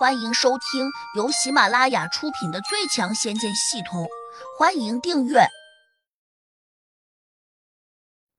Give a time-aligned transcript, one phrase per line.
[0.00, 4.04] 欢迎收听由喜马拉雅出品的《最强仙剑系统》，
[4.58, 5.40] 欢迎订阅。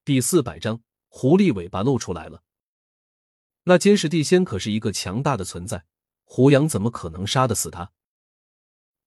[0.04, 2.42] 第四百章，狐狸尾巴露出来了。
[3.66, 5.86] 那监视地仙可是一个强大的存在，
[6.24, 7.92] 胡杨怎么可能杀得死他？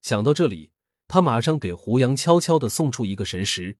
[0.00, 0.71] 想到这里，
[1.09, 3.79] 他马上给胡杨悄悄的送出一个神识。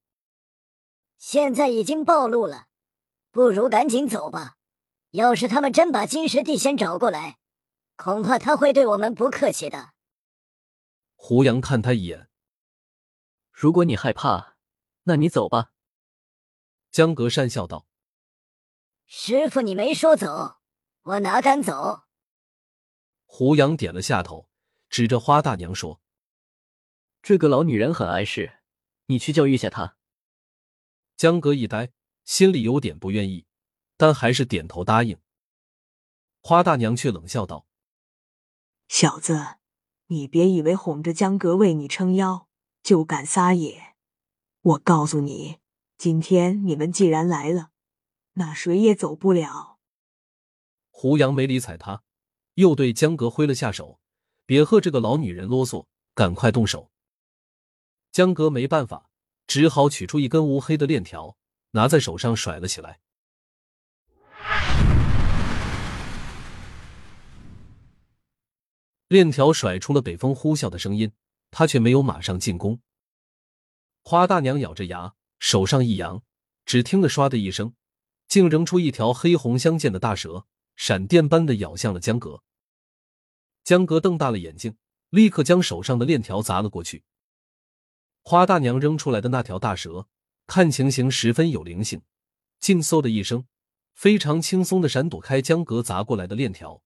[1.17, 2.67] 现在已经暴露了，
[3.31, 4.57] 不如赶紧走吧。
[5.13, 7.37] 要是他们真把金石地仙找过来，
[7.97, 9.95] 恐怕他会对我们不客气的。
[11.15, 12.29] 胡杨看他一眼，
[13.51, 14.57] 如果你害怕，
[15.05, 15.73] 那你走吧。
[16.91, 17.87] 江格讪笑道
[19.07, 20.61] ：“师傅，你没说走，
[21.03, 22.03] 我哪敢走？”
[23.27, 24.49] 胡杨点了下头，
[24.89, 26.01] 指着花大娘说
[27.23, 28.61] ：“这个老女人很碍事，
[29.07, 29.97] 你去教育下她。”
[31.17, 31.93] 江格一呆，
[32.25, 33.47] 心里有点不愿意，
[33.97, 35.19] 但还是点头答应。
[36.41, 37.67] 花大娘却冷笑道
[38.97, 39.57] ：“小子，
[40.07, 42.47] 你别以为哄着江格为你撑腰
[42.81, 43.97] 就敢撒野！
[44.61, 45.59] 我告诉你，
[45.99, 47.71] 今天你们既然来了，
[48.35, 49.81] 那谁也走不了。”
[50.93, 52.05] 胡杨没理睬他，
[52.55, 53.99] 又对江格挥了下手
[54.47, 56.93] ：“别和这个老女人啰嗦，赶快动手。”
[58.13, 59.11] 江格没办法，
[59.49, 61.37] 只好取出一根乌黑的链条，
[61.73, 63.01] 拿在手上甩了起来。
[69.15, 71.13] 链条甩出了北风呼啸的声音，
[71.53, 72.81] 他却没有马上进攻。
[74.03, 76.25] 花大娘咬着牙，手上一扬，
[76.67, 77.77] 只听得“唰”的一声，
[78.27, 82.43] 竟扔出一条黑红相间的大蛇，闪电般的咬向了江格。
[83.63, 84.77] 江格瞪大了眼睛，
[85.11, 87.05] 立刻将手上的链条砸了过去。
[88.25, 90.09] 花大娘扔出来的那条大蛇，
[90.49, 92.03] 看情形十分有灵性，
[92.59, 93.47] 竟嗖的一声，
[93.93, 96.83] 非常轻松的闪躲开江格砸过来的链条，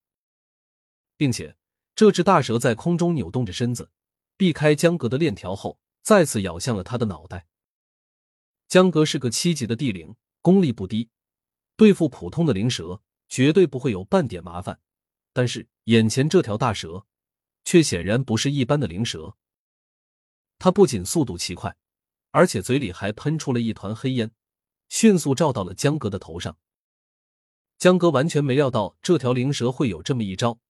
[1.17, 1.55] 并且。
[1.99, 3.91] 这只大蛇在空中扭动着身子，
[4.37, 7.45] 避开江格的链条后，再次咬向了他的脑袋。
[8.69, 11.09] 江格是个七级的地灵，功力不低，
[11.75, 14.79] 对付普通的灵蛇绝对不会有半点麻烦。
[15.33, 17.05] 但是眼前这条大蛇，
[17.65, 19.35] 却显然不是一般的灵蛇。
[20.57, 21.75] 它不仅速度奇快，
[22.31, 24.31] 而且嘴里还喷出了一团黑烟，
[24.87, 26.57] 迅速照到了江格的头上。
[27.77, 30.61] 江格完全没料到这条灵蛇会有这么一招。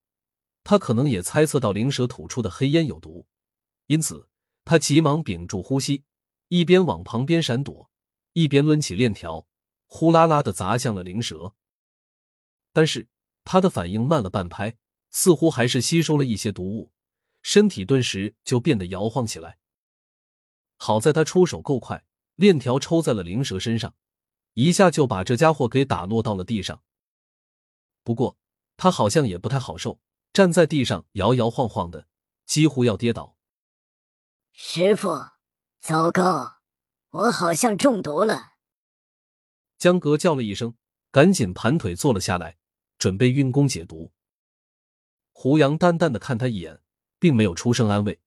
[0.69, 3.25] 他可能也猜测到灵蛇吐出的黑烟有毒，
[3.87, 4.29] 因此
[4.63, 6.03] 他急忙屏住呼吸，
[6.47, 7.89] 一边往旁边闪躲，
[8.33, 9.47] 一边抡起链条，
[9.87, 11.55] 呼啦啦的砸向了灵蛇。
[12.71, 13.07] 但是
[13.43, 14.77] 他的反应慢了半拍，
[15.09, 16.91] 似乎还是吸收了一些毒物，
[17.41, 19.57] 身体顿时就变得摇晃起来。
[20.77, 22.05] 好在他出手够快，
[22.35, 23.95] 链条抽在了灵蛇身上，
[24.53, 26.83] 一下就把这家伙给打落到了地上。
[28.03, 28.37] 不过
[28.77, 29.99] 他好像也不太好受。
[30.39, 32.07] 站在地上摇摇晃晃的，
[32.45, 33.35] 几乎要跌倒。
[34.53, 35.31] 师傅，
[35.81, 36.59] 糟糕，
[37.09, 38.53] 我好像中毒了！
[39.77, 40.77] 江格叫了一声，
[41.11, 42.57] 赶紧盘腿坐了下来，
[42.97, 44.13] 准备运功解毒。
[45.33, 46.79] 胡杨淡淡的看他一眼，
[47.19, 48.21] 并没有出声安慰。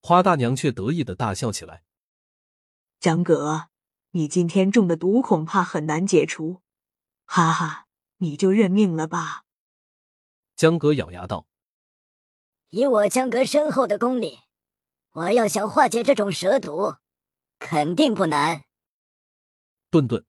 [0.00, 1.82] 花大娘却得意的大笑起来
[3.00, 3.70] ：“江格，
[4.12, 6.62] 你今天中的毒恐怕很难解除，
[7.24, 7.88] 哈哈，
[8.18, 9.42] 你就认命了吧。”
[10.62, 11.48] 江格咬牙道
[12.70, 14.38] ：“以我江格深厚的功力，
[15.10, 16.98] 我要想化解这种蛇毒，
[17.58, 18.62] 肯定不难。”
[19.90, 20.24] 顿顿，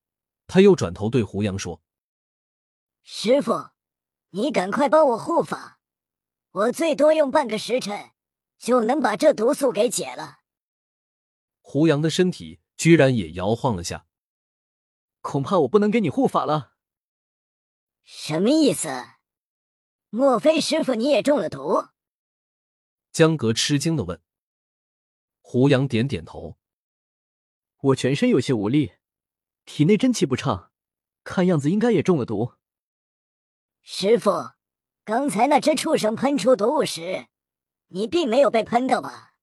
[0.47, 1.83] 他又转头对胡杨说
[3.05, 3.69] ：“师傅，
[4.31, 5.77] 你赶快帮我护法，
[6.49, 8.09] 我最多用半个时辰
[8.57, 10.39] 就能把这毒素给解了。”
[11.61, 14.07] 胡杨的身体居然也摇晃了下，
[15.21, 16.73] 恐怕我不能给你护法了。
[18.03, 18.89] 什么意思？
[20.15, 21.87] 莫非师傅你也中了毒？
[23.11, 24.21] 江格吃惊的问。
[25.41, 26.55] 胡杨点点头。
[27.81, 28.91] 我全身有些无力，
[29.65, 30.71] 体内真气不畅，
[31.23, 32.53] 看样子应该也中了毒。
[33.81, 34.51] 师傅，
[35.03, 37.25] 刚才那只畜生喷出毒物时，
[37.87, 39.33] 你并没有被喷到吧？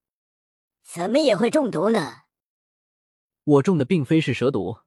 [0.84, 2.26] 怎么也会中毒呢？
[3.42, 4.78] 我中的并非是蛇毒。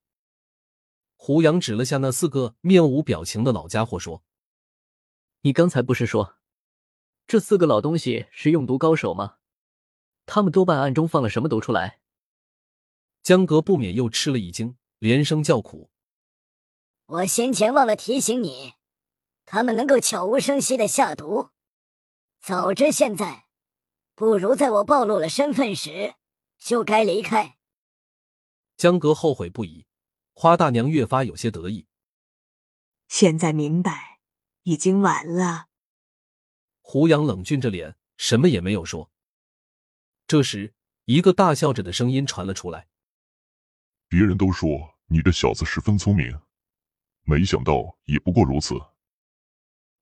[1.17, 4.23] 胡杨指了下那四个面无表情的老家伙说。
[5.45, 6.37] 你刚才不是说，
[7.27, 9.39] 这四个老东西是用毒高手吗？
[10.25, 11.99] 他们多半暗中放了什么毒出来？
[13.21, 15.91] 江格不免又吃了一惊，连声叫苦。
[17.07, 18.75] 我先前忘了提醒你，
[19.45, 21.49] 他们能够悄无声息的下毒。
[22.39, 23.47] 早知现在，
[24.15, 26.15] 不如在我暴露了身份时
[26.57, 27.57] 就该离开。
[28.77, 29.85] 江格后悔不已，
[30.33, 31.85] 花大娘越发有些得意。
[33.09, 34.12] 现在明白。
[34.63, 35.67] 已经晚了。
[36.81, 39.11] 胡杨冷峻着脸，什么也没有说。
[40.27, 40.73] 这时，
[41.05, 42.87] 一个大笑着的声音传了出来
[44.07, 44.69] ：“别人都说
[45.07, 46.39] 你这小子十分聪明，
[47.23, 48.75] 没想到也不过如此。”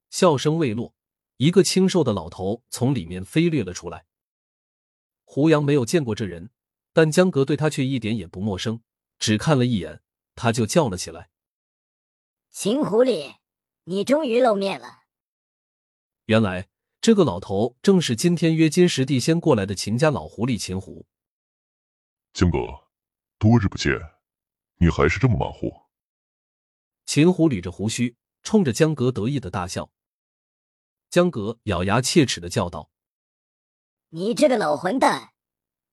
[0.09, 0.95] 笑声未落，
[1.37, 4.05] 一个清瘦的老头从里面飞掠了出来。
[5.23, 6.51] 胡杨没有见过这人，
[6.93, 8.83] 但江格对他却一点也不陌生，
[9.17, 10.01] 只看了一眼，
[10.35, 11.29] 他就叫了起来
[12.51, 13.37] ：“秦狐狸，
[13.83, 15.03] 你终于露面了！”
[16.25, 16.69] 原来
[17.01, 21.07] 这个老头正是今天约金石地仙过来的秦家老狐狸秦虎。
[22.33, 22.57] 江哥，
[23.37, 23.93] 多日不见，
[24.77, 25.87] 你还是这么马虎。
[27.05, 29.91] 秦虎捋着胡须，冲着江格得意的大笑。
[31.09, 32.89] 江格咬牙切齿的叫道
[34.09, 35.33] ：“你这个老混蛋，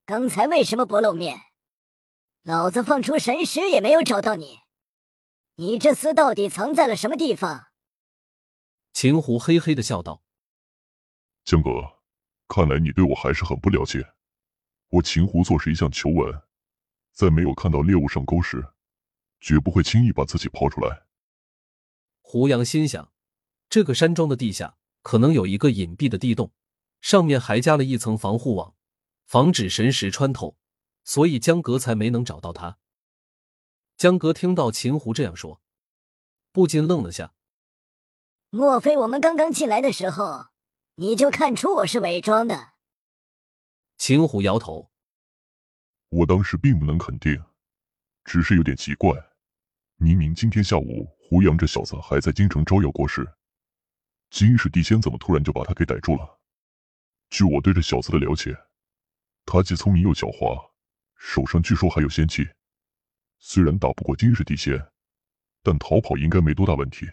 [0.06, 1.40] 刚才为什么不露面？
[2.44, 4.60] 老子放出神识也没有找到你，
[5.56, 7.64] 你这厮到底藏在了什么地方？”
[9.00, 10.24] 秦胡嘿嘿的笑道
[11.46, 11.70] ：“江哥，
[12.48, 14.04] 看来你对我还是很不了解。
[14.88, 16.42] 我秦胡做事一向求稳，
[17.12, 18.72] 在没有看到猎物上钩时，
[19.38, 21.06] 绝不会轻易把自己抛出来。”
[22.22, 23.12] 胡杨心想，
[23.70, 26.50] 这个山庄的地下可能有一个隐蔽的地洞，
[27.00, 28.74] 上面还加了一层防护网，
[29.26, 30.58] 防止神石穿透，
[31.04, 32.78] 所以江格才没能找到他。
[33.96, 35.62] 江格听到秦胡这样说，
[36.50, 37.32] 不禁愣了下。
[38.50, 40.46] 莫非我们刚刚进来的时候，
[40.94, 42.72] 你就看出我是伪装的？
[43.98, 44.90] 秦虎摇头，
[46.08, 47.44] 我当时并不能肯定，
[48.24, 49.12] 只是有点奇怪。
[49.96, 53.30] 明明今天下午胡杨这小子还在京城招摇过市，
[54.30, 56.40] 金氏地仙怎么突然就把他给逮住了？
[57.28, 58.56] 据我对这小子的了解，
[59.44, 60.70] 他既聪明又狡猾，
[61.18, 62.48] 手上据说还有仙器。
[63.40, 64.90] 虽然打不过金氏地仙，
[65.62, 67.06] 但逃跑应该没多大问题。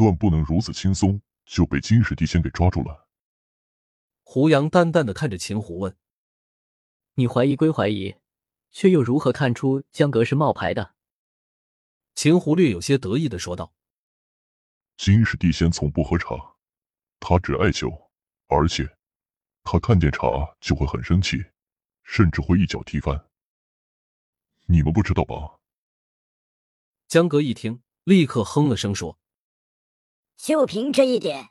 [0.00, 3.06] 断不能如此轻松就被金石地仙给抓住了。
[4.22, 5.94] 胡杨淡淡的看着秦狐问
[7.16, 8.16] ：“你怀疑归怀疑，
[8.70, 10.94] 却又如何看出江阁是冒牌的？”
[12.16, 13.74] 秦狐略有些得意的说道
[14.96, 16.56] ：“金石地仙从不喝茶，
[17.18, 18.10] 他只爱酒，
[18.46, 18.96] 而且
[19.64, 21.44] 他看见茶就会很生气，
[22.04, 23.28] 甚至会一脚踢翻。
[24.64, 25.60] 你们不知道吧？”
[27.06, 29.19] 江格一听，立刻哼了声说。
[30.42, 31.50] 就凭这一点，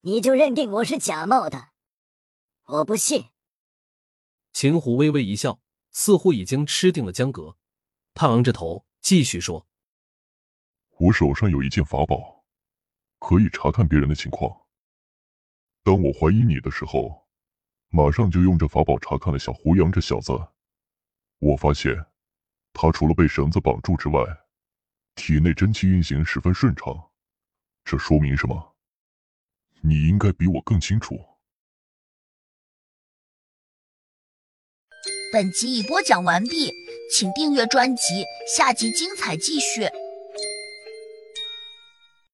[0.00, 1.68] 你就认定我是假冒的？
[2.64, 3.26] 我不信。
[4.50, 5.60] 秦虎微微一笑，
[5.90, 7.58] 似乎已经吃定了江格。
[8.14, 9.66] 他昂着头继续说
[10.98, 12.46] ：“我手上有一件法宝，
[13.18, 14.62] 可以查看别人的情况。
[15.82, 17.28] 当我怀疑你的时候，
[17.90, 20.32] 马上就用这法宝查看了小胡杨这小子。
[21.40, 21.94] 我发现，
[22.72, 24.24] 他除了被绳子绑住之外，
[25.14, 27.10] 体内真气运行十分顺畅。”
[27.84, 28.74] 这说明什么？
[29.82, 31.14] 你应该比我更清楚。
[35.30, 36.72] 本集已播讲完毕，
[37.12, 39.90] 请订阅专辑，下集精彩继续。